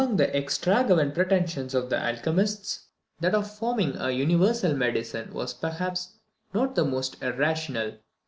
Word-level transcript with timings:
Among 0.01 0.15
the 0.17 0.35
extravagant 0.35 1.13
pretensions 1.13 1.75
of 1.75 1.91
the 1.91 1.95
alchemists, 1.99 2.87
that 3.19 3.35
of 3.35 3.55
forming 3.59 3.95
a 3.97 4.09
universal 4.09 4.73
medicine 4.73 5.31
was 5.31 5.53
perhaps 5.53 6.15
not 6.55 6.73
the 6.73 6.83
most 6.85 7.21
irrational. 7.21 7.99